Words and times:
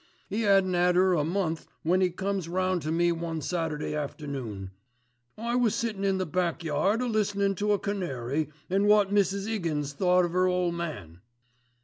"'E 0.31 0.43
'adn't 0.47 0.73
'ad 0.73 0.97
'er 0.97 1.13
a 1.13 1.23
month 1.23 1.67
when 1.83 2.01
'e 2.01 2.09
comes 2.09 2.49
round 2.49 2.81
to 2.81 2.91
me 2.91 3.11
one 3.11 3.39
Saturday 3.39 3.93
afternoon. 3.93 4.71
I 5.37 5.55
was 5.55 5.75
sittin' 5.75 6.03
in 6.03 6.17
the 6.17 6.25
back 6.25 6.63
yard 6.63 7.01
a 7.03 7.05
listenin' 7.05 7.53
to 7.57 7.73
a 7.73 7.77
canary 7.77 8.49
and 8.67 8.87
wot 8.87 9.11
Mrs. 9.11 9.47
'Iggins 9.47 9.93
thought 9.93 10.25
of 10.25 10.35
'er 10.35 10.47
ole 10.47 10.71
man. 10.71 11.21